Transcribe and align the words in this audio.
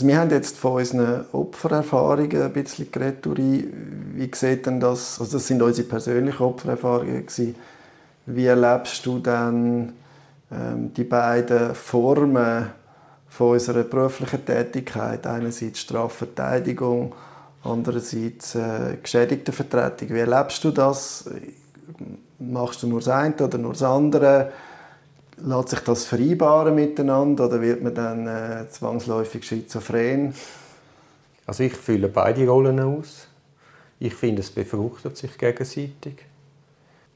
Also 0.00 0.08
wir 0.08 0.18
haben 0.18 0.30
jetzt 0.30 0.56
von 0.56 0.72
unseren 0.76 1.26
Opfererfahrungen 1.32 2.40
ein 2.40 2.52
bisschen 2.54 2.90
geredet, 2.90 3.26
Wie 3.36 4.30
sieht 4.34 4.64
denn 4.64 4.80
das, 4.80 5.20
also 5.20 5.36
das 5.36 5.46
sind 5.46 5.60
unsere 5.60 5.86
persönlichen 5.86 6.42
Opfererfahrungen 6.42 7.26
gewesen. 7.26 7.54
Wie 8.24 8.46
erlebst 8.46 9.04
du 9.04 9.18
dann 9.18 9.92
ähm, 10.50 10.94
die 10.94 11.04
beiden 11.04 11.74
Formen 11.74 12.70
von 13.28 13.50
unserer 13.50 13.82
beruflichen 13.82 14.42
Tätigkeit? 14.42 15.26
Einerseits 15.26 15.80
Strafverteidigung, 15.80 17.14
andererseits 17.62 18.54
äh, 18.54 18.96
Geschädigtenvertretung. 19.02 20.08
Wie 20.08 20.20
erlebst 20.20 20.64
du 20.64 20.70
das? 20.70 21.28
Machst 22.38 22.82
du 22.82 22.86
nur 22.86 23.00
das 23.00 23.08
eine 23.08 23.34
oder 23.34 23.58
nur 23.58 23.72
das 23.72 23.82
andere? 23.82 24.50
Lässt 25.42 25.68
sich 25.70 25.80
das 25.80 26.04
vereinbaren 26.04 26.74
miteinander 26.74 27.46
oder 27.46 27.60
wird 27.60 27.82
man 27.82 27.94
dann 27.94 28.26
äh, 28.26 28.68
zwangsläufig 28.68 29.44
schizophren? 29.44 30.34
Also 31.46 31.62
ich 31.62 31.74
fühle 31.74 32.08
beide 32.08 32.46
Rollen 32.46 32.78
aus. 32.80 33.26
Ich 33.98 34.14
finde, 34.14 34.42
es 34.42 34.50
befruchtet 34.50 35.16
sich 35.16 35.36
gegenseitig. 35.36 36.16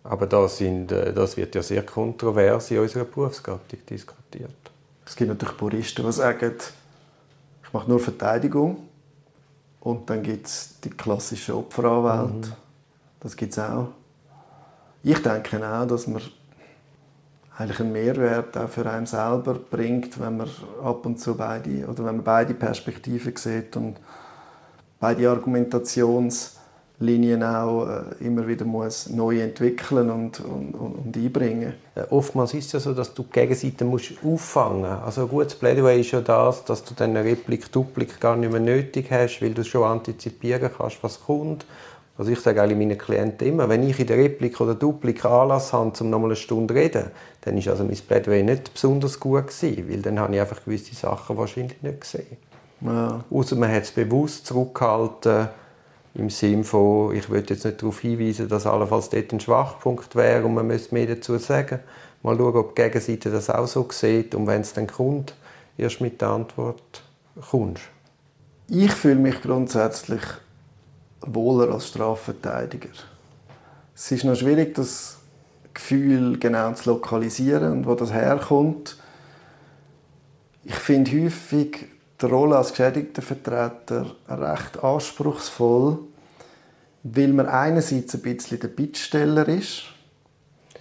Aber 0.03 0.27
das, 0.27 0.59
sind, 0.59 0.93
äh, 0.93 1.13
das 1.13 1.37
wird 1.37 1.55
ja 1.55 1.63
sehr 1.63 1.85
kontrovers 1.85 2.71
in 2.71 2.79
unserer 2.79 3.05
Berufsgattung 3.05 3.79
diskutiert. 3.89 4.51
Es 5.07 5.17
gibt 5.17 5.29
natürlich 5.29 5.57
Puristen, 5.57 6.05
die 6.05 6.13
sagen, 6.13 6.53
ich 7.63 7.73
mache 7.73 7.89
nur 7.89 8.01
Verteidigung. 8.01 8.89
Und 9.81 10.09
dann 10.09 10.23
gibt 10.23 10.47
es 10.47 10.81
die 10.83 10.91
klassische 10.91 11.57
Opferanwalt. 11.57 12.47
Mhm. 12.47 12.53
Das 13.21 13.37
gibt 13.37 13.53
es 13.53 13.59
auch. 13.59 13.89
Ich 15.03 15.21
denke 15.23 15.59
auch, 15.67 15.87
dass 15.87 16.07
man 16.07 16.23
eigentlich 17.57 17.81
einen 17.81 17.93
Mehrwert 17.93 18.57
auch 18.57 18.69
für 18.69 18.89
einen 18.91 19.07
selber 19.07 19.55
bringt, 19.55 20.21
wenn 20.21 20.39
man 20.39 20.51
ab 20.83 21.07
und 21.07 21.21
zu 21.21 21.37
beide 21.37 21.87
oder 21.87 22.05
wenn 22.05 22.17
man 22.17 22.25
beide 22.25 22.53
Perspektiven 22.55 23.37
sieht 23.37 23.77
und 23.77 23.99
beide 24.99 25.31
Argumentationslinien 25.31 27.45
auch 27.45 27.87
äh, 27.87 28.03
immer 28.25 28.49
wieder 28.49 28.65
muss 28.65 29.09
neu 29.09 29.41
entwickeln 29.41 30.11
und, 30.11 30.41
und, 30.41 30.75
und 30.75 31.17
einbringen. 31.17 31.75
Oftmals 32.11 32.55
ist 32.55 32.67
es 32.67 32.73
ja 32.73 32.81
so, 32.81 32.93
dass 32.93 33.15
du 33.15 33.23
die 33.23 33.31
Gegenseite 33.31 33.85
musst 33.85 34.15
auffangen 34.25 34.81
musst. 34.81 35.05
Also 35.05 35.23
ein 35.23 35.29
gutes 35.29 35.55
Plädoyer 35.55 35.95
ist 35.95 36.11
ja 36.11 36.23
das, 36.23 36.65
dass 36.65 36.83
du 36.83 36.93
dann 36.95 37.11
eine 37.11 37.23
Replik, 37.23 37.71
Duplik 37.71 38.21
gar 38.21 38.35
nicht 38.35 38.51
mehr 38.51 38.61
nötig 38.61 39.13
hast, 39.13 39.41
weil 39.41 39.55
du 39.55 39.63
schon 39.63 39.85
antizipieren 39.85 40.73
kannst, 40.77 40.99
was 41.03 41.23
kommt 41.23 41.65
also 42.17 42.31
ich 42.31 42.39
sage 42.41 42.63
eigentlich 42.63 42.79
meinen 42.79 42.99
Klienten 42.99 43.49
immer, 43.49 43.69
wenn 43.69 43.89
ich 43.89 43.99
in 43.99 44.07
der 44.07 44.19
Replik 44.19 44.61
oder 44.61 44.75
Duplik 44.75 45.25
Anlass 45.25 45.73
habe, 45.73 45.93
um 46.01 46.11
nochmal 46.11 46.31
eine 46.31 46.37
Stunde 46.37 46.73
zu 46.73 46.81
reden, 46.81 47.11
dann 47.41 47.59
ist 47.59 47.69
also 47.69 47.85
mein 47.85 47.97
Plädoyer 47.97 48.43
nicht 48.45 48.73
besonders 48.73 49.19
gut 49.19 49.49
gewesen, 49.49 49.91
weil 49.91 50.01
dann 50.01 50.21
habe 50.21 50.35
ich 50.35 50.41
einfach 50.41 50.65
gewisse 50.65 50.95
Sachen 50.95 51.37
wahrscheinlich 51.37 51.83
nicht 51.83 52.01
gesehen. 52.01 52.37
Ja. 52.83 53.25
Außer 53.31 53.57
man 53.57 53.73
hat 53.73 53.83
es 53.83 53.91
bewusst 53.91 54.47
zurückgehalten, 54.47 55.49
im 56.15 56.31
Sinne 56.31 56.63
von, 56.63 57.15
ich 57.15 57.29
will 57.29 57.45
jetzt 57.49 57.65
nicht 57.65 57.83
darauf 57.83 57.99
hinweisen, 57.99 58.49
dass 58.49 58.67
allenfalls 58.67 59.11
dort 59.11 59.33
ein 59.33 59.41
Schwachpunkt 59.41 60.15
wäre 60.15 60.45
und 60.45 60.55
man 60.55 60.67
müsste 60.67 60.95
mehr 60.95 61.07
dazu 61.07 61.37
sagen. 61.39 61.81
Mal 62.23 62.37
schauen, 62.37 62.57
ob 62.57 62.77
die 62.77 62.83
Gegenseite 62.83 63.31
das 63.31 63.51
auch 63.51 63.67
so 63.67 63.89
sieht 63.91 64.35
und 64.37 64.47
wenn 64.47 64.61
es 64.61 64.73
dann 64.73 64.87
kommt, 64.87 65.35
erst 65.77 66.01
mit 66.01 66.21
der 66.21 66.29
Antwort 66.29 67.03
kommst. 67.51 67.83
Ich 68.69 68.93
fühle 68.93 69.17
mich 69.17 69.43
grundsätzlich 69.43 70.23
wohler 71.27 71.73
als 71.73 71.89
Strafverteidiger. 71.89 72.91
Es 73.95 74.11
ist 74.11 74.25
noch 74.25 74.35
schwierig, 74.35 74.75
das 74.75 75.19
Gefühl 75.73 76.39
genau 76.39 76.73
zu 76.73 76.91
lokalisieren 76.91 77.73
und 77.73 77.87
wo 77.87 77.95
das 77.95 78.13
herkommt. 78.13 78.97
Ich 80.65 80.75
finde 80.75 81.25
häufig 81.25 81.87
die 82.21 82.27
Rolle 82.27 82.57
als 82.57 82.71
Geschädigtenvertreter 82.71 84.15
recht 84.29 84.83
anspruchsvoll, 84.83 85.99
weil 87.03 87.29
man 87.29 87.47
einerseits 87.47 88.15
ein 88.15 88.23
bisschen 88.23 88.61
der 88.61 88.69
Bittsteller 88.69 89.49
ist 89.49 89.85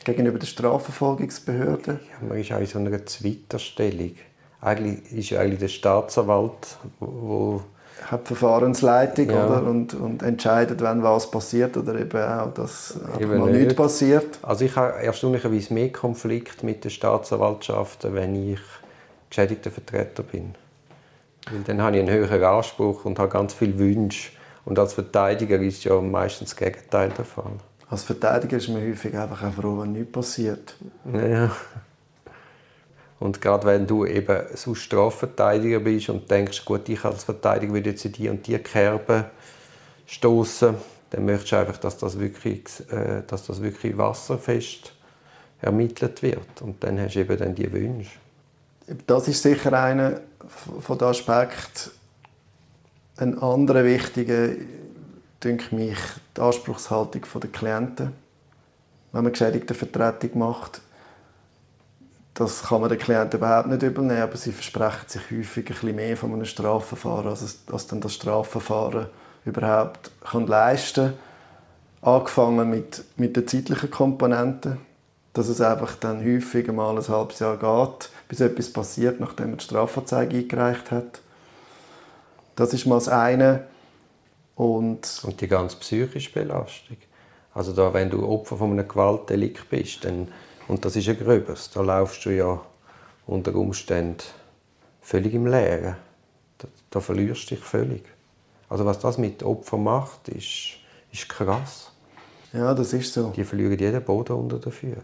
gegenüber 0.04 0.40
der 0.40 0.48
Strafverfolgungsbehörde. 0.48 2.00
Ja, 2.22 2.28
man 2.28 2.38
ist 2.38 2.52
in 2.52 2.66
so 2.66 2.80
einer 2.80 3.06
Zweiterstellung. 3.06 4.16
Eigentlich 4.62 5.12
ist 5.12 5.38
eigentlich 5.38 5.60
der 5.60 5.68
Staatsanwalt, 5.68 6.78
wo 7.00 7.62
hat 8.02 8.28
Verfahrensleitung 8.28 9.30
ja. 9.30 9.46
oder, 9.46 9.64
und, 9.64 9.94
und 9.94 10.24
entscheidet, 10.24 10.82
wenn 10.82 11.04
was 11.04 11.30
passiert 11.30 11.78
oder 11.78 11.96
eben 11.96 12.22
auch, 12.22 12.54
dass 12.54 12.98
eben 13.20 13.40
mal 13.40 13.52
nichts 13.52 13.76
passiert. 13.76 14.40
Also 14.42 14.66
ich 14.66 14.76
habe 14.76 15.02
erstaunlicherweise 15.02 15.74
mehr 15.74 15.92
Konflikt 15.92 16.64
mit 16.64 16.84
der 16.84 16.90
Staatsanwaltschaft, 16.90 18.14
wenn 18.14 18.54
ich 18.54 18.60
geschädigter 19.30 19.72
Vertreter 19.72 20.24
bin. 20.24 20.56
Weil 21.52 21.62
dann 21.62 21.82
habe 21.82 21.98
ich 21.98 22.04
einen 22.04 22.14
höheren 22.14 22.44
Anspruch 22.44 23.06
und 23.06 23.20
habe 23.20 23.30
ganz 23.30 23.54
viele 23.54 23.78
Wünsche. 23.78 24.32
Und 24.66 24.80
als 24.80 24.94
Verteidiger 24.94 25.60
ist 25.60 25.84
ja 25.84 26.00
meistens 26.00 26.52
das 26.52 26.58
Gegenteil 26.58 27.10
der 27.10 27.26
Fall. 27.26 27.54
Als 27.90 28.04
Verteidiger 28.04 28.58
ist 28.58 28.70
man 28.70 28.82
häufig 28.82 29.16
einfach 29.18 29.44
auch 29.44 29.54
froh, 29.54 29.82
wenn 29.82 29.92
nichts 29.92 30.12
passiert. 30.12 30.76
Ja. 31.14 31.52
Und 33.24 33.40
gerade 33.40 33.66
wenn 33.66 33.88
du 33.88 34.06
eben 34.06 34.38
so 34.54 34.76
Strafverteidiger 34.76 35.80
bist 35.80 36.10
und 36.10 36.30
denkst, 36.30 36.66
gut, 36.66 36.90
ich 36.90 37.06
als 37.06 37.24
Verteidiger 37.24 37.72
würde 37.72 37.92
jetzt 37.92 38.04
in 38.04 38.12
die 38.12 38.28
und 38.28 38.46
die 38.46 38.58
Kerbe 38.58 39.30
stoßen, 40.06 40.76
dann 41.10 41.24
möchtest 41.24 41.54
du 41.54 41.56
einfach, 41.56 41.78
dass 41.78 41.98
das 41.98 42.20
wirklich, 42.20 42.66
äh, 42.92 43.22
dass 43.26 43.48
das 43.48 43.62
wirklich 43.62 43.98
wasserfest 43.98 44.92
ermittelt 45.62 46.22
wird. 46.22 46.62
Und 46.62 46.84
dann 46.84 47.00
hast 47.00 47.16
du 47.16 47.22
eben 47.22 47.38
dann 47.38 47.56
die 47.56 47.72
Wünsche. 47.72 48.12
Das 49.08 49.30
ist 49.30 49.42
sicher 49.42 49.72
einer 49.72 50.20
von 50.82 50.98
den 50.98 51.08
Aspekten. 51.08 51.92
Ein 53.16 53.40
anderer 53.40 53.86
wichtiger, 53.86 54.50
denke 55.42 55.74
mich, 55.74 55.98
die 56.36 56.42
Anspruchshaltung 56.42 57.22
der 57.42 57.50
Klienten. 57.50 58.12
Wenn 59.14 59.24
man 59.24 59.32
geschädigte 59.32 59.76
Vertretung 59.76 60.40
macht, 60.40 60.82
das 62.34 62.64
kann 62.64 62.82
man 62.82 62.90
den 62.90 62.98
Klienten 62.98 63.40
überhaupt 63.40 63.68
nicht 63.68 63.84
übernehmen, 63.84 64.22
aber 64.22 64.38
sie 64.38 64.52
versprechen 64.52 65.08
sich 65.08 65.22
häufig 65.32 65.68
ein 65.68 65.74
bisschen 65.74 65.96
mehr 65.96 66.18
von 66.18 66.34
einem 66.34 66.46
Strafverfahren, 66.46 67.28
als, 67.28 67.42
es, 67.42 67.60
als 67.72 67.88
dann 67.88 68.02
das 68.02 68.14
Strafverfahren 68.16 69.08
überhaupt 69.46 70.12
kann 70.22 70.48
leisten 70.48 71.14
kann. 72.02 72.14
Angefangen 72.16 72.70
mit, 72.70 73.04
mit 73.18 73.36
der 73.36 73.48
zeitlichen 73.48 73.90
Komponente, 73.90 74.78
dass 75.34 75.48
es 75.48 75.62
einfach 75.62 75.96
dann 75.96 76.24
häufig 76.24 76.68
mal 76.72 76.98
ein 76.98 77.08
halbes 77.08 77.40
Jahr 77.40 77.58
geht, 77.58 78.10
bis 78.28 78.42
etwas 78.42 78.74
passiert, 78.74 79.20
nachdem 79.20 79.52
man 79.52 79.58
die 79.58 79.64
Strafanzeige 79.64 80.38
eingereicht 80.38 80.92
hat. 80.92 81.22
Das 82.56 82.74
ist 82.74 82.86
mal 82.86 82.96
das 82.96 83.08
eine. 83.08 83.66
Und, 84.56 85.22
Und 85.24 85.42
die 85.42 85.48
ganz 85.48 85.76
psychische 85.76 86.32
Belastung. 86.32 86.98
Also 87.54 87.74
da, 87.74 87.94
wenn 87.94 88.10
du 88.10 88.28
Opfer 88.28 88.58
von 88.58 88.72
einem 88.72 88.88
Gewaltdelikt 88.88 89.70
bist, 89.70 90.06
dann 90.06 90.28
und 90.68 90.86
das 90.86 90.96
ist 90.96 91.10
ein 91.10 91.18
Gröbes. 91.18 91.70
Da 91.72 91.82
laufst 91.82 92.26
du 92.26 92.30
ja 92.30 92.62
unter 93.26 93.56
Umständen 93.56 94.24
völlig 95.02 95.34
im 95.34 95.48
Leeren. 95.48 95.96
Da, 96.58 96.68
da 96.90 97.00
verlierst 97.00 97.52
du 97.52 97.56
dich 97.56 97.64
völlig. 97.64 98.04
Also 98.70 98.86
was 98.86 99.00
das 99.00 99.18
mit 99.18 99.44
Opfern 99.44 99.84
macht, 99.84 100.30
ist, 100.30 100.78
ist 101.12 101.30
krass. 101.30 101.92
Ja, 102.54 102.74
das 102.74 102.94
ist 102.94 103.14
so. 103.14 103.32
Die 103.36 103.44
verlieren 103.44 103.78
jeden 103.78 104.04
Boden 104.04 104.34
unter 104.34 104.60
den 104.60 104.72
Füßen. 104.72 105.04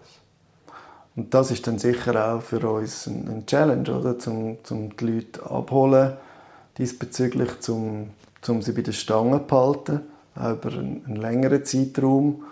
Und 1.15 1.33
das 1.33 1.51
ist 1.51 1.67
dann 1.67 1.79
sicher 1.79 2.33
auch 2.33 2.41
für 2.41 2.65
uns 2.69 3.07
ein 3.07 3.43
Challenge, 3.45 3.91
oder? 3.91 4.17
Zum, 4.17 4.57
zum 4.63 4.95
die 4.95 5.05
Leute 5.05 5.43
abholen, 5.49 6.13
diesbezüglich, 6.77 7.59
zum, 7.59 8.11
zum 8.41 8.61
sie 8.61 8.71
bei 8.71 8.81
der 8.81 8.93
Stange 8.93 9.45
zu 9.45 9.55
halten, 9.55 10.01
auch 10.35 10.51
über 10.51 10.71
einen, 10.71 11.03
einen 11.05 11.15
längeren 11.17 11.65
Zeitraum, 11.65 12.45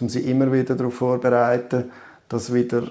um 0.00 0.08
sie 0.08 0.20
immer 0.30 0.52
wieder 0.52 0.74
darauf 0.74 0.94
vorzubereiten, 0.94 1.90
dass 2.32 2.54
wieder 2.54 2.90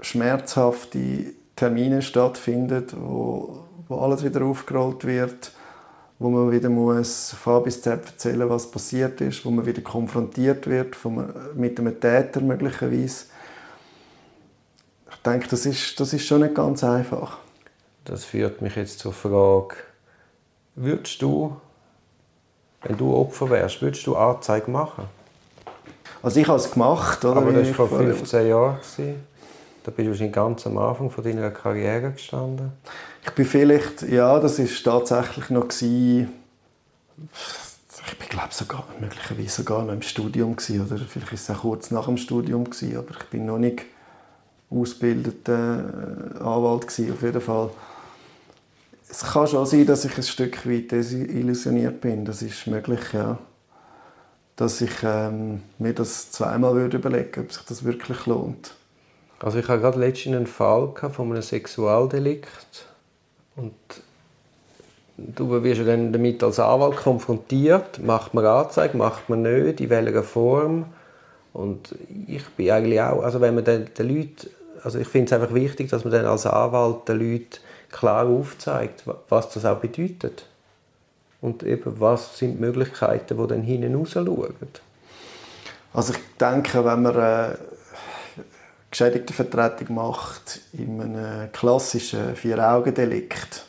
schmerzhafte 0.00 1.34
Termine 1.54 2.00
stattfinden, 2.00 2.86
wo, 2.96 3.64
wo 3.88 3.98
alles 3.98 4.24
wieder 4.24 4.42
aufgerollt 4.42 5.04
wird, 5.04 5.52
wo 6.18 6.30
man 6.30 6.50
wieder 6.50 6.70
muss 6.70 7.32
von 7.34 7.62
bis 7.62 7.82
Z 7.82 8.06
erzählen, 8.06 8.48
was 8.48 8.70
passiert 8.70 9.20
ist, 9.20 9.44
wo 9.44 9.50
man 9.50 9.66
wieder 9.66 9.82
konfrontiert 9.82 10.66
wird 10.66 10.96
von, 10.96 11.30
mit 11.54 11.78
einem 11.78 12.00
Täter 12.00 12.40
möglicherweise. 12.40 13.26
Ich 15.10 15.16
denke, 15.26 15.48
das 15.48 15.66
ist, 15.66 16.00
das 16.00 16.14
ist 16.14 16.26
schon 16.26 16.40
nicht 16.40 16.54
ganz 16.54 16.82
einfach. 16.82 17.36
Das 18.06 18.24
führt 18.24 18.62
mich 18.62 18.76
jetzt 18.76 18.98
zur 19.00 19.12
Frage, 19.12 19.76
würdest 20.74 21.20
du, 21.20 21.54
wenn 22.80 22.96
du 22.96 23.14
Opfer 23.14 23.50
wärst, 23.50 23.82
würdest 23.82 24.06
du 24.06 24.16
Anzeige 24.16 24.70
machen? 24.70 25.04
Also 26.22 26.40
ich 26.40 26.48
habe 26.48 26.58
es 26.58 26.70
gemacht. 26.70 27.24
Oder? 27.24 27.36
Aber 27.36 27.52
das 27.52 27.68
war 27.68 27.88
vor 27.88 27.98
15 27.98 28.46
Jahren. 28.46 28.78
Da 29.84 29.90
bist 29.90 30.06
du 30.06 30.10
wahrscheinlich 30.10 30.32
ganz 30.32 30.66
am 30.66 30.78
Anfang 30.78 31.10
von 31.10 31.24
deiner 31.24 31.50
Karriere 31.50 32.12
gestanden. 32.12 32.72
Ich 33.24 33.32
bin 33.32 33.44
vielleicht, 33.44 34.02
ja, 34.02 34.38
das 34.38 34.58
ist 34.58 34.82
tatsächlich 34.84 35.50
noch 35.50 35.68
gewesen, 35.68 36.28
ich 38.10 38.18
bin 38.18 38.28
glaube 38.28 38.48
sogar 38.50 38.84
möglicherweise 39.00 39.48
sogar 39.48 39.84
noch 39.84 39.92
im 39.92 40.02
Studium 40.02 40.56
gewesen, 40.56 40.86
oder 40.86 40.98
vielleicht 40.98 41.32
ist 41.32 41.48
es 41.48 41.56
auch 41.56 41.62
kurz 41.62 41.90
nach 41.90 42.06
dem 42.06 42.16
Studium 42.16 42.64
gewesen, 42.64 42.96
aber 42.96 43.10
ich 43.10 43.26
bin 43.26 43.46
noch 43.46 43.58
nicht 43.58 43.82
ausgebildeter 44.70 45.84
Anwalt 46.40 46.88
gewesen, 46.88 47.12
auf 47.12 47.22
jeden 47.22 47.40
Fall. 47.40 47.70
es 49.08 49.22
kann 49.24 49.46
schon 49.46 49.66
sein, 49.66 49.86
dass 49.86 50.04
ich 50.04 50.16
ein 50.16 50.22
Stück 50.22 50.66
weit 50.66 50.92
illusioniert 50.92 52.00
bin. 52.00 52.24
Das 52.24 52.40
ist 52.42 52.66
möglich, 52.66 53.00
ja. 53.12 53.38
Dass 54.62 54.80
ich 54.80 55.02
ähm, 55.02 55.60
mir 55.80 55.92
das 55.92 56.30
zweimal 56.30 56.76
würde 56.76 56.98
überlegen 56.98 57.40
ob 57.40 57.52
sich 57.52 57.64
das 57.64 57.82
wirklich 57.82 58.26
lohnt. 58.26 58.76
Also 59.40 59.58
ich 59.58 59.66
hatte 59.66 59.80
gerade 59.80 59.98
letztens 59.98 60.36
einen 60.36 60.46
Fall 60.46 60.92
von 60.94 61.32
einem 61.32 61.42
Sexualdelikt 61.42 62.86
und 63.56 63.74
du 65.18 65.64
wirst 65.64 65.80
dann 65.84 66.12
damit 66.12 66.44
als 66.44 66.60
Anwalt 66.60 66.94
konfrontiert. 66.94 67.98
Macht 68.04 68.34
man 68.34 68.46
Anzeige, 68.46 68.96
macht 68.96 69.28
man 69.28 69.42
nicht, 69.42 69.80
in 69.80 69.90
welcher 69.90 70.22
Form? 70.22 70.84
Und 71.52 71.96
ich 72.28 72.46
bin 72.50 72.70
eigentlich 72.70 73.00
auch, 73.00 73.24
also 73.24 73.40
wenn 73.40 73.56
man 73.56 73.64
den, 73.64 73.92
den 73.92 74.08
Leuten, 74.08 74.48
also 74.84 75.00
ich 75.00 75.08
finde 75.08 75.26
es 75.26 75.32
einfach 75.32 75.52
wichtig, 75.52 75.90
dass 75.90 76.04
man 76.04 76.12
dann 76.12 76.26
als 76.26 76.46
Anwalt 76.46 77.08
den 77.08 77.18
Leuten 77.18 77.58
klar 77.90 78.28
aufzeigt, 78.28 79.02
was 79.28 79.50
das 79.50 79.64
auch 79.64 79.80
bedeutet. 79.80 80.46
Und 81.42 81.62
eben, 81.64 82.00
was 82.00 82.38
sind 82.38 82.54
die 82.54 82.60
Möglichkeiten, 82.60 83.36
die 83.36 83.46
dann 83.46 83.62
hinten 83.62 83.94
raus 83.94 84.12
schauen. 84.12 84.54
Also 85.92 86.14
ich 86.14 86.20
denke, 86.40 86.82
wenn 86.84 87.02
man 87.02 87.14
eine 87.14 87.58
Geschädigtenvertretung 88.90 89.94
macht 89.94 90.60
in 90.72 90.98
einem 90.98 91.52
klassischen 91.52 92.34
Vier-Augen-Delikt, 92.34 93.66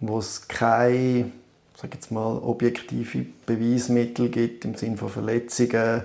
wo 0.00 0.18
es 0.18 0.48
keine 0.48 1.30
sag 1.76 1.94
jetzt 1.94 2.10
mal, 2.10 2.38
objektive 2.38 3.26
Beweismittel 3.46 4.28
gibt 4.30 4.64
im 4.64 4.74
Sinne 4.74 4.96
von 4.96 5.08
Verletzungen 5.08 6.02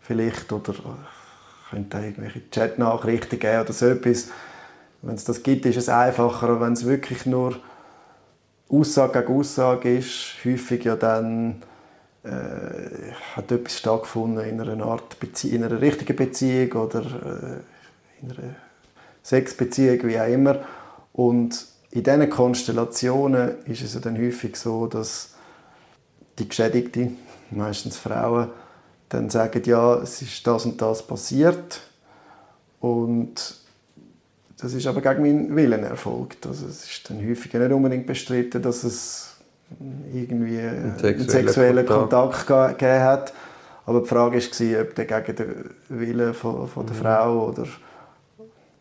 vielleicht 0.00 0.52
oder 0.52 0.74
könnte 1.70 1.98
irgendwelche 1.98 2.40
Chatnachrichten 2.50 3.38
geben 3.38 3.60
oder 3.60 3.72
so 3.72 3.86
etwas, 3.86 4.28
wenn 5.02 5.14
es 5.14 5.24
das 5.24 5.42
gibt, 5.42 5.66
ist 5.66 5.76
es 5.76 5.88
einfacher, 5.88 6.60
wenn 6.60 6.72
es 6.72 6.84
wirklich 6.84 7.26
nur 7.26 7.56
Aussage 8.70 9.20
gegen 9.20 9.38
Aussage 9.38 9.98
ist, 9.98 10.36
häufig 10.44 10.84
ja 10.84 10.96
dann 10.96 11.62
äh, 12.22 13.12
hat 13.34 13.50
etwas 13.50 13.78
stattgefunden 13.78 14.44
in 14.44 14.60
einer 14.60 14.84
Art 14.84 15.18
Bezie 15.18 15.54
in 15.54 15.64
einer 15.64 15.80
richtigen 15.80 16.16
Beziehung 16.16 16.72
oder 16.72 17.00
äh, 17.00 18.22
in 18.22 18.30
einer 18.30 18.54
Sexbeziehung, 19.22 20.06
wie 20.06 20.20
auch 20.20 20.28
immer. 20.28 20.60
Und 21.12 21.66
in 21.90 22.02
diesen 22.02 22.30
Konstellationen 22.30 23.64
ist 23.64 23.82
es 23.82 23.94
ja 23.94 24.00
dann 24.00 24.18
häufig 24.18 24.56
so, 24.56 24.86
dass 24.86 25.34
die 26.38 26.48
Geschädigte, 26.48 27.10
meistens 27.50 27.96
Frauen, 27.96 28.48
dann 29.08 29.28
sagen, 29.28 29.62
ja, 29.64 29.96
es 29.96 30.22
ist 30.22 30.46
das 30.46 30.64
und 30.64 30.80
das 30.80 31.04
passiert 31.04 31.80
und 32.78 33.56
das 34.60 34.74
ist 34.74 34.86
aber 34.86 35.00
gegen 35.00 35.22
meinen 35.22 35.56
Willen 35.56 35.84
erfolgt. 35.84 36.46
Also 36.46 36.66
es 36.66 36.84
ist 36.84 37.08
dann 37.08 37.18
häufig 37.26 37.52
nicht 37.52 37.72
unbedingt 37.72 38.06
bestritten, 38.06 38.60
dass 38.60 38.84
es 38.84 39.36
irgendwie 40.12 40.60
einen 40.60 40.98
sexuellen, 40.98 41.28
sexuellen 41.28 41.86
Kontakt, 41.86 42.46
Kontakt 42.46 42.78
gegeben 42.78 43.02
hat. 43.02 43.32
Aber 43.86 44.00
die 44.00 44.08
Frage 44.08 44.38
war, 44.38 44.82
ob 44.82 44.94
der 44.94 45.04
gegen 45.04 45.36
den 45.36 45.70
Willen 45.88 46.34
von, 46.34 46.68
von 46.68 46.86
der 46.86 46.94
mhm. 46.94 47.00
Frau 47.00 47.48
oder 47.48 47.66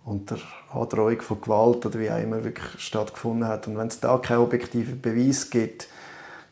unter 0.05 0.37
Androhung 0.73 1.21
von 1.21 1.41
Gewalt 1.41 1.85
oder 1.85 1.99
wie 1.99 2.11
auch 2.11 2.21
immer 2.21 2.43
wirklich 2.43 2.81
stattgefunden 2.81 3.47
hat. 3.47 3.67
Und 3.67 3.77
wenn 3.77 3.87
es 3.87 3.99
da 3.99 4.17
keinen 4.17 4.39
objektiven 4.39 4.99
Beweis 4.99 5.49
gibt, 5.49 5.87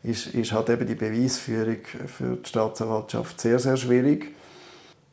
ist, 0.03 0.27
ist 0.27 0.51
halt 0.51 0.69
eben 0.69 0.87
die 0.87 0.95
Beweisführung 0.95 1.77
für 2.05 2.35
die 2.35 2.47
Staatsanwaltschaft 2.47 3.41
sehr, 3.41 3.59
sehr 3.59 3.77
schwierig. 3.77 4.33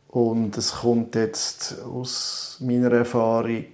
Und 0.09 0.57
es 0.57 0.73
kommt 0.73 1.17
jetzt 1.17 1.83
aus 1.83 2.59
meiner 2.61 2.93
Erfahrung 2.93 3.67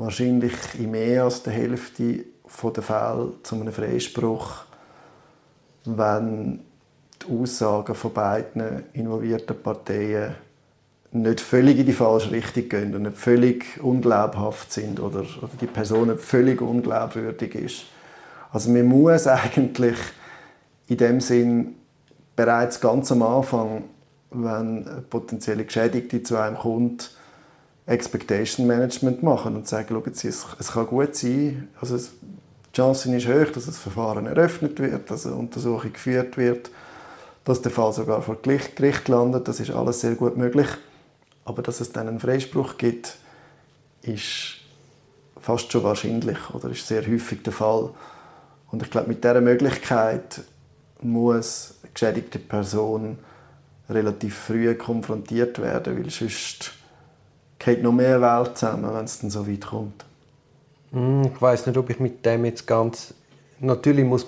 wahrscheinlich 0.00 0.54
in 0.78 0.90
mehr 0.90 1.24
als 1.24 1.42
der 1.42 1.52
Hälfte 1.52 2.24
der 2.62 2.82
Fälle 2.82 3.34
zu 3.42 3.54
einem 3.54 3.72
Freispruch, 3.72 4.64
wenn 5.84 6.60
die 7.22 7.32
Aussagen 7.32 7.94
von 7.94 8.12
beiden 8.12 8.84
involvierten 8.92 9.62
Parteien 9.62 10.34
nicht 11.12 11.40
völlig 11.40 11.78
in 11.78 11.86
die 11.86 11.92
falsche 11.92 12.30
Richtung 12.30 12.68
gehen 12.68 12.94
und 12.94 13.02
nicht 13.02 13.16
völlig 13.16 13.82
unglaubhaft 13.82 14.72
sind 14.72 15.00
oder, 15.00 15.20
oder 15.20 15.50
die 15.60 15.66
Person 15.66 16.08
nicht 16.08 16.20
völlig 16.20 16.60
unglaubwürdig 16.60 17.54
ist. 17.54 17.84
Also 18.52 18.70
man 18.70 18.86
muss 18.86 19.26
eigentlich 19.26 19.96
in 20.88 20.96
dem 20.96 21.20
Sinn 21.20 21.74
bereits 22.36 22.80
ganz 22.80 23.10
am 23.12 23.22
Anfang, 23.22 23.84
wenn 24.30 24.86
potenzielle 25.08 25.64
Geschädigte 25.64 26.22
zu 26.22 26.36
einem 26.36 26.56
kommt, 26.56 27.10
Expectation 27.90 28.68
Management 28.68 29.22
machen 29.22 29.56
und 29.56 29.66
sagen, 29.66 30.00
Sie, 30.12 30.28
es, 30.28 30.46
es 30.58 30.72
kann 30.72 30.86
gut 30.86 31.16
sein, 31.16 31.68
also 31.80 31.96
es, 31.96 32.12
die 32.22 32.76
Chance 32.76 33.14
ist 33.14 33.26
hoch, 33.26 33.52
dass 33.52 33.66
das 33.66 33.78
Verfahren 33.78 34.26
eröffnet 34.26 34.78
wird, 34.78 35.10
dass 35.10 35.26
eine 35.26 35.34
Untersuchung 35.34 35.92
geführt 35.92 36.36
wird, 36.36 36.70
dass 37.44 37.62
der 37.62 37.72
Fall 37.72 37.92
sogar 37.92 38.22
vor 38.22 38.36
Gericht 38.40 39.08
landet, 39.08 39.48
das 39.48 39.58
ist 39.58 39.72
alles 39.72 40.00
sehr 40.00 40.14
gut 40.14 40.36
möglich. 40.36 40.68
Aber 41.44 41.62
dass 41.62 41.80
es 41.80 41.90
dann 41.90 42.06
einen 42.06 42.20
Freispruch 42.20 42.78
gibt, 42.78 43.16
ist 44.02 44.58
fast 45.40 45.72
schon 45.72 45.82
wahrscheinlich 45.82 46.38
oder 46.54 46.70
ist 46.70 46.86
sehr 46.86 47.04
häufig 47.04 47.42
der 47.42 47.52
Fall. 47.52 47.90
Und 48.70 48.82
ich 48.84 48.90
glaube, 48.90 49.08
mit 49.08 49.24
dieser 49.24 49.40
Möglichkeit 49.40 50.42
muss 51.00 51.74
eine 51.82 51.90
geschädigte 51.92 52.38
Person 52.38 53.18
relativ 53.88 54.36
früh 54.36 54.72
konfrontiert 54.76 55.60
werden, 55.60 55.98
weil 55.98 56.10
sonst 56.10 56.72
geht 57.60 57.82
noch 57.82 57.92
mehr 57.92 58.20
Welt 58.20 58.58
zusammen, 58.58 58.92
wenn 58.92 59.04
es 59.04 59.20
dann 59.20 59.30
so 59.30 59.46
weit 59.46 59.66
kommt. 59.66 60.04
Hm, 60.92 61.30
ich 61.32 61.40
weiß 61.40 61.66
nicht, 61.66 61.78
ob 61.78 61.88
ich 61.90 62.00
mit 62.00 62.26
dem 62.26 62.44
jetzt 62.44 62.66
ganz... 62.66 63.14
Natürlich 63.60 64.04
muss, 64.04 64.26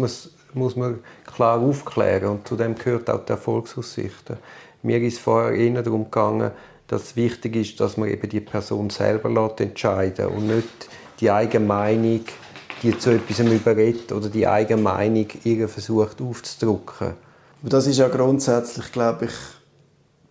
muss 0.52 0.76
man 0.76 1.00
klar 1.24 1.58
aufklären 1.58 2.28
und 2.28 2.46
zu 2.46 2.54
dem 2.54 2.76
gehört 2.76 3.10
auch 3.10 3.24
die 3.24 3.32
Erfolgsaussichten. 3.32 4.36
Mir 4.82 5.00
ist 5.00 5.18
vorher 5.18 5.54
eher 5.54 5.82
darum 5.82 6.04
gegangen, 6.04 6.50
dass 6.86 7.02
es 7.02 7.16
wichtig 7.16 7.56
ist, 7.56 7.80
dass 7.80 7.96
man 7.96 8.10
eben 8.10 8.28
die 8.28 8.40
Person 8.40 8.90
selber 8.90 9.30
entscheiden 9.58 10.26
lässt 10.26 10.36
und 10.36 10.46
nicht 10.46 10.88
die 11.20 11.30
eigene 11.30 11.64
Meinung, 11.64 12.20
die 12.82 12.98
zu 12.98 13.10
etwas 13.10 13.38
überredet 13.38 14.12
oder 14.12 14.28
die 14.28 14.46
eigene 14.46 14.82
Meinung 14.82 15.26
ihr 15.44 15.68
versucht 15.68 16.20
aufzudrücken. 16.20 17.14
Das 17.62 17.86
ist 17.86 17.98
ja 17.98 18.08
grundsätzlich, 18.08 18.92
glaube 18.92 19.26
ich, 19.26 19.32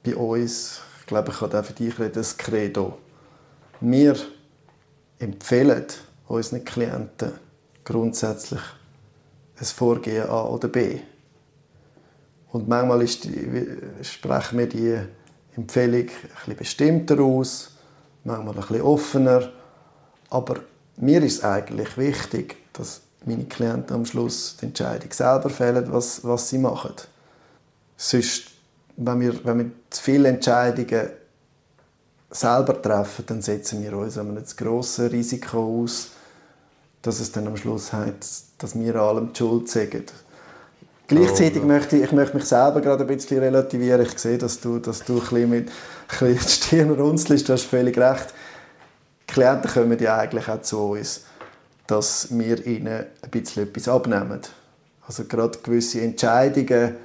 bei 0.03 0.15
uns 0.15 0.81
glaube, 1.11 1.31
ich 1.31 1.39
kann 1.39 1.53
auch 1.53 1.65
für 1.65 1.73
dich 1.73 1.99
reden, 1.99 2.13
das 2.13 2.37
Credo. 2.37 2.97
Wir 3.81 4.15
empfehlen 5.19 5.85
unseren 6.27 6.63
Klienten 6.63 7.33
grundsätzlich 7.83 8.61
ein 9.59 9.65
Vorgehen 9.65 10.29
A 10.29 10.45
oder 10.45 10.69
B. 10.69 10.99
Und 12.53 12.69
manchmal 12.69 13.01
ist 13.01 13.25
die, 13.25 13.67
sprechen 14.03 14.59
wir 14.59 14.69
die 14.69 14.99
Empfehlung 15.57 16.07
ein 16.47 16.55
bestimmter 16.55 17.19
aus, 17.19 17.71
manchmal 18.23 18.55
ein 18.55 18.61
bisschen 18.61 18.81
offener. 18.81 19.51
Aber 20.29 20.61
mir 20.95 21.21
ist 21.23 21.43
eigentlich 21.43 21.97
wichtig, 21.97 22.55
dass 22.71 23.01
meine 23.25 23.45
Klienten 23.45 23.97
am 23.97 24.05
Schluss 24.05 24.55
die 24.61 24.67
Entscheidung 24.67 25.11
selber 25.11 25.49
fällen, 25.49 25.91
was, 25.91 26.23
was 26.23 26.47
sie 26.49 26.57
machen. 26.57 26.93
Sonst 27.97 28.50
wenn 29.05 29.19
wir, 29.19 29.45
wenn 29.45 29.57
wir 29.57 29.71
zu 29.89 30.03
viele 30.03 30.29
Entscheidungen 30.29 31.09
selber 32.29 32.81
treffen, 32.81 33.25
dann 33.27 33.41
setzen 33.41 33.83
wir 33.83 33.97
uns 33.97 34.17
ein 34.17 34.43
grosses 34.55 35.11
Risiko 35.11 35.83
aus, 35.83 36.11
dass 37.01 37.19
es 37.19 37.31
dann 37.31 37.47
am 37.47 37.57
Schluss 37.57 37.91
heißt, 37.91 38.45
dass 38.57 38.79
wir 38.79 38.95
allem 38.95 39.33
die 39.33 39.37
Schuld 39.37 39.69
sagen. 39.69 40.05
Gleichzeitig 41.07 41.61
oh, 41.61 41.65
möchte 41.65 41.97
ich, 41.97 42.03
ich 42.03 42.11
möchte 42.13 42.37
mich 42.37 42.45
selber 42.45 42.79
gerade 42.79 43.03
ein 43.03 43.07
bisschen 43.07 43.39
relativieren. 43.39 44.01
Ich 44.01 44.17
sehe, 44.17 44.37
dass 44.37 44.61
du, 44.61 44.79
dass 44.79 45.03
du 45.03 45.15
ein 45.15 45.19
bisschen 45.19 45.49
mit 45.49 45.67
ein 45.67 46.07
bisschen 46.07 46.37
die 46.37 46.49
Stirn 46.49 46.91
runzelst. 46.91 47.49
Du 47.49 47.53
hast 47.53 47.63
völlig 47.63 47.97
recht. 47.97 48.33
Die 49.29 49.33
Klienten 49.33 49.71
kommen 49.71 49.99
ja 49.99 50.17
eigentlich 50.17 50.47
auch 50.47 50.61
zu 50.61 50.91
uns, 50.91 51.23
dass 51.87 52.27
wir 52.31 52.65
ihnen 52.65 53.05
ein 53.21 53.29
bisschen 53.29 53.63
etwas 53.63 53.89
abnehmen. 53.89 54.39
Also 55.05 55.25
gerade 55.25 55.59
gewisse 55.61 55.99
Entscheidungen, 55.99 56.95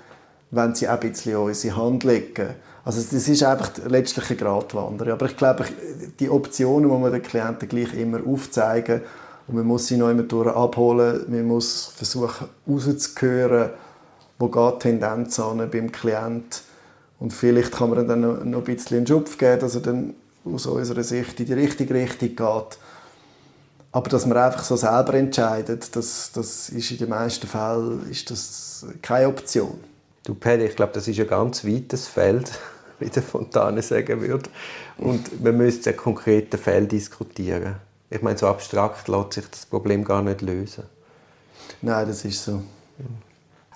wenn 0.51 0.75
sie 0.75 0.89
auch 0.89 0.95
ein 0.95 1.01
bisschen 1.01 1.33
in 1.33 1.39
unsere 1.39 1.77
Hand 1.77 2.05
legen. 2.05 2.55
Also 2.85 3.01
das 3.01 3.29
ist 3.29 3.43
einfach 3.43 3.73
letztlich 3.87 4.31
eine 4.31 4.39
Gratwanderung. 4.39 5.13
Aber 5.13 5.27
ich 5.27 5.37
glaube, 5.37 5.65
die 6.21 6.31
Optionen 6.31 6.89
muss 6.89 7.01
man 7.01 7.13
den 7.13 7.23
Klienten 7.23 7.69
gleich 7.69 7.93
immer 7.95 8.21
aufzeigen 8.25 9.03
und 9.49 9.57
man 9.57 9.67
muss 9.67 9.89
sie 9.89 9.97
noch 9.97 10.11
immer 10.11 10.23
durch 10.23 10.55
abholen. 10.55 11.25
Man 11.29 11.47
muss 11.47 11.93
versuchen 11.97 12.49
rauszuhören, 12.69 13.71
wo 14.39 14.49
geht 14.49 14.75
die 14.75 14.79
Tendenz 14.79 15.39
an 15.41 15.69
beim 15.71 15.91
Klienten. 15.91 16.61
Und 17.19 17.33
vielleicht 17.33 17.73
kann 17.73 17.91
man 17.91 18.07
dann 18.07 18.21
noch 18.51 18.59
ein 18.59 18.65
bisschen 18.65 18.99
einen 18.99 19.07
Schupf 19.07 19.39
geben, 19.39 19.61
dass 19.61 19.75
er 19.75 19.81
dann 19.81 20.15
aus 20.45 20.67
unserer 20.67 21.03
Sicht 21.03 21.41
in 21.41 21.47
die 21.47 21.55
richtige 21.55 21.95
Richtung 21.95 22.29
geht. 22.29 22.79
Aber 23.93 24.11
dass 24.11 24.27
man 24.27 24.37
einfach 24.37 24.63
so 24.63 24.77
selber 24.77 25.15
entscheidet, 25.15 25.97
das, 25.97 26.31
das 26.33 26.69
ist 26.69 26.91
in 26.91 26.99
den 26.99 27.09
meisten 27.09 27.47
Fällen 27.47 28.09
ist 28.11 28.31
das 28.31 28.87
keine 29.01 29.29
Option. 29.29 29.79
Du 30.27 30.35
Paddy, 30.35 30.65
ich 30.65 30.75
glaube, 30.75 30.93
das 30.93 31.07
ist 31.07 31.21
ein 31.21 31.29
ganz 31.29 31.65
weites 31.65 32.09
Feld, 32.09 32.51
wie 32.99 33.09
der 33.09 33.23
Fontane 33.23 33.81
sagen 33.81 34.21
würde. 34.21 34.51
Und 34.99 35.41
man 35.41 35.57
müsste 35.57 35.91
ein 35.91 35.97
konkrete 35.97 36.59
Feld 36.59 36.91
diskutieren. 36.91 37.77
Ich 38.11 38.23
meine, 38.23 38.37
so 38.37 38.49
abstrakt 38.49 39.07
lässt 39.07 39.35
sich 39.35 39.47
das 39.49 39.67
Problem 39.67 40.03
gar 40.03 40.23
nicht 40.23 40.43
lösen. 40.43 40.83
Nein, 41.81 42.09
das 42.09 42.25
ist 42.25 42.45
so. 42.45 42.61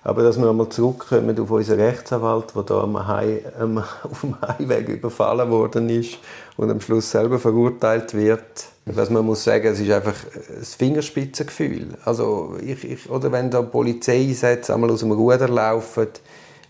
Aber 0.03 0.23
dass 0.23 0.39
wir 0.39 0.49
einmal 0.49 0.71
zurückkommen 0.71 1.39
auf 1.39 1.51
unseren 1.51 1.81
Rechtsanwalt, 1.81 2.55
der 2.55 2.63
da 2.63 2.83
am 2.83 3.07
High, 3.07 3.43
ähm, 3.61 3.79
auf 4.03 4.21
dem 4.23 4.41
Highweg 4.41 4.89
überfallen 4.89 5.51
worden 5.51 5.91
ist 5.91 6.19
und 6.57 6.71
am 6.71 6.81
Schluss 6.81 7.11
selber 7.11 7.39
verurteilt 7.39 8.15
wird. 8.15 8.67
Was 8.87 9.11
man 9.11 9.27
muss 9.27 9.45
sagen, 9.45 9.67
es 9.67 9.79
ist 9.79 9.91
einfach 9.91 10.17
ein 10.35 10.65
Fingerspitzengefühl. 10.65 11.89
Also 12.05 12.57
ich, 12.65 12.83
ich, 12.85 13.11
oder 13.11 13.31
wenn 13.31 13.51
da 13.51 13.63
Polizeieinsätze 13.63 14.75
einmal 14.75 14.91
aus 14.91 15.01
dem 15.01 15.13
Ruder 15.13 15.49
laufen, 15.49 16.09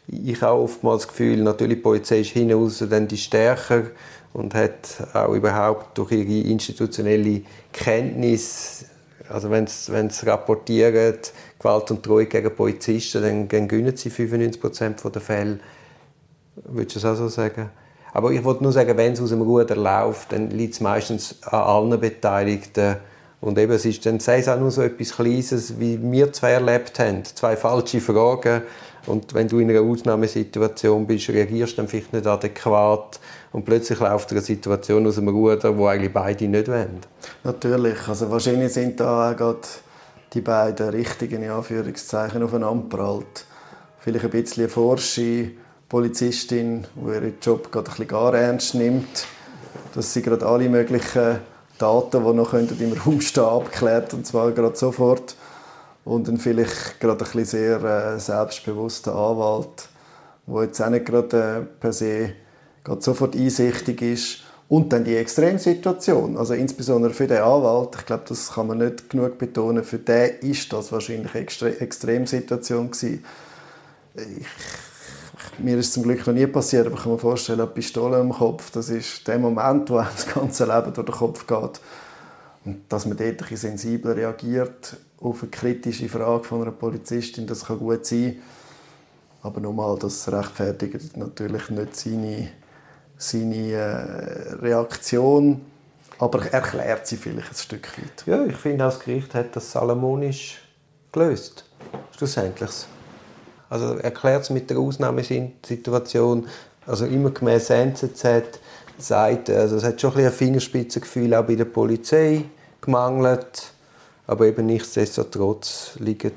ich 0.08 0.42
habe 0.42 0.60
oftmals 0.60 1.02
das 1.02 1.08
Gefühl, 1.08 1.36
natürlich 1.42 1.78
die 1.78 1.82
Polizei 1.82 2.20
ist 2.20 2.30
hinaus 2.30 2.84
dann 2.90 3.06
die 3.06 3.16
stärker 3.16 3.84
und 4.32 4.54
hat 4.54 5.06
auch 5.14 5.32
überhaupt 5.32 5.96
durch 5.96 6.12
ihre 6.12 6.48
institutionelle 6.48 7.42
Kenntnis, 7.72 8.86
also 9.28 9.50
wenn 9.50 9.66
sie 9.68 10.26
rapportieren, 10.26 11.14
Gewalt 11.60 11.90
und 11.90 12.04
Drohung 12.04 12.28
gegen 12.28 12.54
Polizisten, 12.54 13.22
dann, 13.22 13.48
dann 13.48 13.68
gewinnen 13.68 13.96
sie 13.96 14.10
95% 14.10 15.08
der 15.10 15.22
Fälle. 15.22 15.60
Würdest 16.56 16.96
du 16.96 17.00
das 17.00 17.18
auch 17.18 17.22
so 17.22 17.28
sagen? 17.28 17.70
Aber 18.12 18.32
ich 18.32 18.42
wollte 18.42 18.62
nur 18.62 18.72
sagen, 18.72 18.96
wenn 18.96 19.12
es 19.12 19.20
aus 19.20 19.28
dem 19.28 19.42
Ruder 19.42 19.76
läuft, 19.76 20.32
dann 20.32 20.50
liegt 20.50 20.74
es 20.74 20.80
meistens 20.80 21.36
an 21.44 21.60
allen 21.60 22.00
Beteiligten. 22.00 22.96
Und 23.40 23.58
eben, 23.58 23.72
es 23.72 23.84
ist 23.84 24.04
dann, 24.04 24.20
sei 24.20 24.40
es 24.40 24.48
auch 24.48 24.58
nur 24.58 24.70
so 24.70 24.82
etwas 24.82 25.12
Kleines, 25.12 25.78
wie 25.78 25.98
wir 26.02 26.32
zwei 26.32 26.52
erlebt 26.52 26.98
haben. 26.98 27.24
Zwei 27.24 27.56
falsche 27.56 28.00
Fragen. 28.00 28.62
Und 29.06 29.32
wenn 29.32 29.48
du 29.48 29.60
in 29.60 29.70
einer 29.70 29.80
Ausnahmesituation 29.80 31.06
bist, 31.06 31.28
reagierst 31.30 31.74
du 31.74 31.76
dann 31.78 31.88
vielleicht 31.88 32.12
nicht 32.12 32.26
adäquat. 32.26 33.20
Und 33.52 33.64
plötzlich 33.64 33.98
läuft 34.00 34.30
eine 34.32 34.40
Situation 34.40 35.06
aus 35.06 35.14
dem 35.14 35.28
Ruder, 35.28 35.76
wo 35.76 35.86
eigentlich 35.86 36.12
beide 36.12 36.48
nicht 36.48 36.68
wollen. 36.68 37.00
Natürlich. 37.44 38.08
Also 38.08 38.30
wahrscheinlich 38.30 38.72
sind 38.72 39.00
da 39.00 39.30
auch 39.30 39.36
gerade 39.36 39.60
die 40.32 40.40
beiden 40.40 40.90
richtigen 40.90 41.48
Anführungszeichen 41.48 42.42
aufeinander 42.42 42.96
prallt. 42.96 43.44
Vielleicht 43.98 44.24
ein 44.24 44.30
bisschen 44.30 44.64
eine 44.64 44.70
forsche 44.70 45.50
Polizistin, 45.88 46.86
die 46.94 47.10
ihren 47.10 47.34
Job 47.42 47.72
gerade 47.72 47.88
ein 47.88 47.90
bisschen 47.90 48.08
gar 48.08 48.34
ernst 48.34 48.74
nimmt, 48.74 49.26
dass 49.94 50.12
sie 50.14 50.22
gerade 50.22 50.46
alle 50.46 50.68
möglichen 50.68 51.38
Daten, 51.78 52.24
die 52.24 52.32
noch 52.32 52.52
im 52.52 52.92
Raum 52.92 53.20
stehen, 53.20 53.44
abklärt, 53.44 54.14
und 54.14 54.26
zwar 54.26 54.52
gerade 54.52 54.76
sofort. 54.76 55.34
Und 56.04 56.28
dann 56.28 56.38
vielleicht 56.38 57.00
gerade 57.00 57.24
ein 57.24 57.30
bisschen 57.30 57.44
sehr 57.44 57.82
äh, 57.82 58.18
selbstbewusster 58.18 59.14
Anwalt, 59.14 59.88
der 60.46 60.62
jetzt 60.62 60.80
auch 60.80 60.90
nicht 60.90 61.06
gerade 61.06 61.36
äh, 61.36 61.80
per 61.80 61.92
se 61.92 62.32
gerade 62.82 63.02
sofort 63.02 63.36
einsichtig 63.36 64.00
ist 64.00 64.38
und 64.70 64.92
dann 64.92 65.02
die 65.02 65.16
Extremsituation, 65.16 66.36
also 66.36 66.54
insbesondere 66.54 67.12
für 67.12 67.26
den 67.26 67.38
Anwalt, 67.38 67.96
ich 67.98 68.06
glaube, 68.06 68.22
das 68.28 68.52
kann 68.52 68.68
man 68.68 68.78
nicht 68.78 69.10
genug 69.10 69.36
betonen, 69.36 69.82
für 69.82 69.98
den 69.98 70.38
ist 70.42 70.72
das 70.72 70.92
wahrscheinlich 70.92 71.34
eine 71.34 71.42
Extre 71.42 71.80
Extremsituation 71.80 72.88
gewesen. 72.88 73.24
Ich, 74.14 74.46
mir 75.58 75.76
ist 75.76 75.92
zum 75.92 76.04
Glück 76.04 76.24
noch 76.24 76.34
nie 76.34 76.46
passiert, 76.46 76.86
aber 76.86 76.94
ich 76.94 77.02
kann 77.02 77.10
mir 77.10 77.18
vorstellen, 77.18 77.58
eine 77.58 77.68
Pistole 77.68 78.20
im 78.20 78.30
Kopf, 78.30 78.70
das 78.70 78.90
ist 78.90 79.26
der 79.26 79.40
Moment, 79.40 79.90
wo 79.90 79.96
einem 79.96 80.08
das 80.14 80.32
ganze 80.32 80.64
Leben 80.66 80.94
durch 80.94 81.06
den 81.06 81.16
Kopf 81.16 81.48
geht. 81.48 81.80
Und 82.64 82.82
dass 82.88 83.06
man 83.06 83.16
dort 83.16 83.50
ein 83.50 83.56
sensibler 83.56 84.14
reagiert 84.14 84.96
auf 85.20 85.42
eine 85.42 85.50
kritische 85.50 86.08
Frage 86.08 86.44
von 86.44 86.62
einer 86.62 86.70
Polizistin, 86.70 87.44
das 87.44 87.64
kann 87.64 87.80
gut 87.80 88.06
sein. 88.06 88.36
Aber 89.42 89.60
nochmal, 89.60 89.98
das 89.98 90.30
rechtfertigt 90.30 91.16
natürlich 91.16 91.70
nicht 91.70 91.96
seine 91.96 92.50
seine 93.20 93.72
äh, 93.72 94.52
Reaktion, 94.54 95.60
aber 96.18 96.46
erklärt 96.46 97.06
sie 97.06 97.16
vielleicht 97.16 97.50
ein 97.50 97.56
Stück 97.56 97.86
weit. 97.98 98.26
Ja, 98.26 98.44
ich 98.46 98.56
finde, 98.56 98.78
das 98.78 98.98
Gericht 98.98 99.34
hat 99.34 99.54
das 99.54 99.70
salomonisch 99.72 100.62
gelöst, 101.12 101.64
schlussendlich. 102.16 102.70
Also 103.68 103.96
erklärt 103.96 104.44
es 104.44 104.50
mit 104.50 104.70
der 104.70 104.78
Ausnahmesituation, 104.78 106.48
also 106.86 107.04
immer 107.04 107.30
gemäß 107.30 107.70
NZZ, 107.70 108.58
sagt, 108.98 109.50
also 109.50 109.76
es 109.76 109.84
hat 109.84 110.00
schon 110.00 110.14
ein, 110.16 110.24
ein 110.24 110.32
Fingerspitzengefühl 110.32 111.34
auch 111.34 111.44
bei 111.44 111.56
der 111.56 111.66
Polizei 111.66 112.44
gemangelt, 112.80 113.72
aber 114.26 114.46
eben 114.46 114.66
nichtsdestotrotz 114.66 115.92
liegt, 115.98 116.32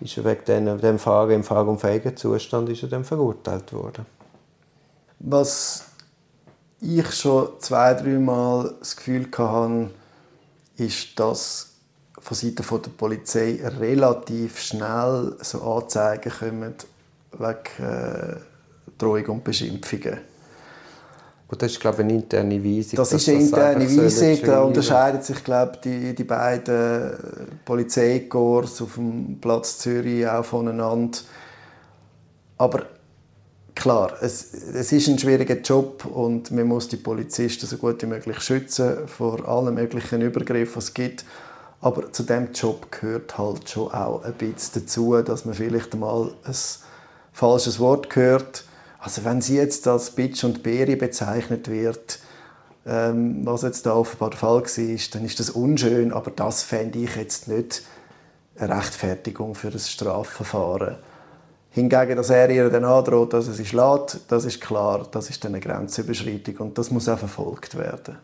ist 0.00 0.16
er 0.16 0.24
wegen 0.24 0.78
dem 0.80 0.98
Fahrer 0.98 1.30
im 1.30 1.44
fahrunfähigen 1.44 2.16
Zustand 2.16 2.68
ist 2.70 2.82
er 2.82 2.88
dann 2.88 3.04
verurteilt 3.04 3.72
worden. 3.72 4.06
Was 5.18 5.84
ich 6.80 7.10
schon 7.12 7.48
zwei, 7.60 7.94
dreimal 7.94 8.74
das 8.78 8.96
Gefühl 8.96 9.26
hatte, 9.36 9.90
ist, 10.76 11.18
dass 11.18 11.70
von 12.20 12.36
Seiten 12.36 12.56
der 12.56 12.90
Polizei 12.90 13.60
relativ 13.62 14.58
schnell 14.58 15.36
so 15.40 15.62
Anzeigen 15.62 16.32
kommen 16.32 16.74
wegen 17.32 17.86
äh, 17.86 18.36
Drohung 18.96 19.26
und 19.26 19.44
Beschimpfungen. 19.44 20.18
Und 21.46 21.62
das 21.62 21.72
ist, 21.72 21.80
glaube 21.80 21.98
ich, 21.98 22.04
eine 22.04 22.14
interne 22.14 22.64
Weisung. 22.64 22.96
Das 22.96 23.12
ist 23.12 23.28
eine 23.28 23.40
interne 23.40 23.84
Weisung. 23.84 24.38
Da 24.42 24.62
unterscheiden 24.62 25.22
sich, 25.22 25.44
glaube 25.44 25.78
die, 25.84 26.14
die 26.14 26.24
beiden 26.24 27.12
Polizeikorps 27.64 28.80
auf 28.80 28.94
dem 28.94 29.38
Platz 29.40 29.78
Zürich 29.78 30.26
auch 30.26 30.44
voneinander. 30.44 31.18
Aber 32.56 32.86
klar, 33.74 34.12
es, 34.20 34.52
es 34.52 34.92
ist 34.92 35.08
ein 35.08 35.18
schwieriger 35.18 35.56
Job 35.56 36.04
und 36.04 36.50
man 36.50 36.66
muss 36.66 36.88
die 36.88 36.96
Polizisten 36.96 37.66
so 37.66 37.76
gut 37.76 38.02
wie 38.02 38.06
möglich 38.06 38.40
schützen 38.40 39.08
vor 39.08 39.46
allen 39.48 39.74
möglichen 39.74 40.20
Übergriffen, 40.20 40.74
die 40.74 40.78
es 40.78 40.94
gibt. 40.94 41.24
Aber 41.80 42.12
zu 42.12 42.22
dem 42.22 42.52
Job 42.52 42.90
gehört 42.90 43.36
halt 43.36 43.68
schon 43.68 43.92
auch 43.92 44.22
ein 44.24 44.32
bisschen 44.34 44.82
dazu, 44.82 45.20
dass 45.22 45.44
man 45.44 45.54
vielleicht 45.54 45.94
mal 45.94 46.32
ein 46.44 46.54
falsches 47.32 47.78
Wort 47.78 48.14
hört. 48.16 48.64
Also 48.98 49.24
wenn 49.24 49.42
sie 49.42 49.56
jetzt 49.56 49.86
als 49.86 50.10
Bitch 50.10 50.44
und 50.44 50.62
Beri 50.62 50.96
bezeichnet 50.96 51.68
wird, 51.68 52.20
ähm, 52.86 53.44
was 53.44 53.62
jetzt 53.62 53.84
da 53.84 53.94
offenbar 53.94 54.30
der 54.30 54.38
Fall 54.38 54.62
war, 54.62 54.98
dann 55.12 55.24
ist 55.24 55.40
das 55.40 55.50
unschön, 55.50 56.12
aber 56.12 56.30
das 56.30 56.62
fände 56.62 56.98
ich 56.98 57.16
jetzt 57.16 57.48
nicht 57.48 57.82
eine 58.56 58.76
Rechtfertigung 58.76 59.54
für 59.54 59.68
ein 59.68 59.78
Strafverfahren. 59.78 60.96
Hingegen, 61.74 62.16
dass 62.16 62.30
er 62.30 62.48
ihr 62.50 62.70
dann 62.70 62.84
androht, 62.84 63.32
dass 63.32 63.48
er 63.48 63.52
sie 63.52 63.66
schlägt, 63.66 64.20
das 64.28 64.44
ist 64.44 64.60
klar, 64.60 65.08
das 65.10 65.28
ist 65.28 65.44
eine 65.44 65.58
Grenzüberschreitung 65.58 66.58
und 66.58 66.78
das 66.78 66.92
muss 66.92 67.08
auch 67.08 67.18
verfolgt 67.18 67.76
werden. 67.76 68.16